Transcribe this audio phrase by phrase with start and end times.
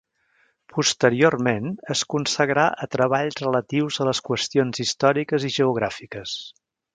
[0.75, 6.35] Posteriorment es consagrà a treballs relatius a les qüestions històriques i geogràfiques.